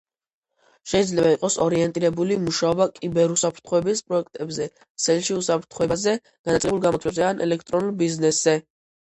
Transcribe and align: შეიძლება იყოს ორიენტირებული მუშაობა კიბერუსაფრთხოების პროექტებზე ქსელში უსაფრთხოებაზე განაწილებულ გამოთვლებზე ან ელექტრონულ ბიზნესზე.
შეიძლება 0.91 1.33
იყოს 1.33 1.57
ორიენტირებული 1.65 2.37
მუშაობა 2.45 2.87
კიბერუსაფრთხოების 2.95 4.01
პროექტებზე 4.09 4.67
ქსელში 4.79 5.37
უსაფრთხოებაზე 5.43 6.17
განაწილებულ 6.25 6.83
გამოთვლებზე 6.89 7.27
ან 7.29 7.47
ელექტრონულ 7.51 7.95
ბიზნესზე. 8.03 8.59